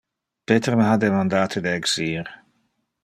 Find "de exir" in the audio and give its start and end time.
1.67-2.25